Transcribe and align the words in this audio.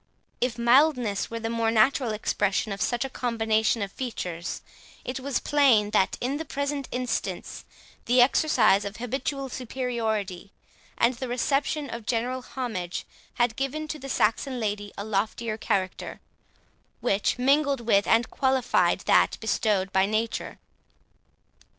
If 0.41 0.57
mildness 0.57 1.29
were 1.29 1.39
the 1.39 1.47
more 1.51 1.69
natural 1.69 2.11
expression 2.11 2.71
of 2.71 2.81
such 2.81 3.05
a 3.05 3.09
combination 3.09 3.83
of 3.83 3.91
features, 3.91 4.63
it 5.05 5.19
was 5.19 5.39
plain, 5.39 5.91
that 5.91 6.17
in 6.19 6.37
the 6.37 6.43
present 6.43 6.87
instance, 6.91 7.65
the 8.05 8.19
exercise 8.19 8.83
of 8.83 8.97
habitual 8.97 9.47
superiority, 9.49 10.51
and 10.97 11.13
the 11.13 11.27
reception 11.27 11.87
of 11.87 12.07
general 12.07 12.41
homage, 12.41 13.05
had 13.35 13.55
given 13.55 13.87
to 13.89 13.99
the 13.99 14.09
Saxon 14.09 14.59
lady 14.59 14.91
a 14.97 15.03
loftier 15.03 15.55
character, 15.55 16.19
which 16.99 17.37
mingled 17.37 17.81
with 17.81 18.07
and 18.07 18.31
qualified 18.31 19.01
that 19.01 19.37
bestowed 19.39 19.91
by 19.93 20.07
nature. 20.07 20.57